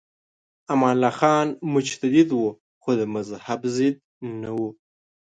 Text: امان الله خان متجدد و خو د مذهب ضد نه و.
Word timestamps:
امان 0.73 0.93
الله 0.95 1.13
خان 1.19 1.47
متجدد 1.73 2.31
و 2.33 2.43
خو 2.81 2.91
د 2.99 3.01
مذهب 3.15 3.61
ضد 3.77 3.95
نه 4.41 4.49
و. 4.57 4.59